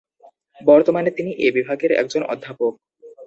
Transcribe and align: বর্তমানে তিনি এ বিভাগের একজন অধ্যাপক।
বর্তমানে 0.61 1.09
তিনি 1.11 1.31
এ 1.37 1.47
বিভাগের 1.57 1.91
একজন 1.93 2.21
অধ্যাপক। 2.23 2.73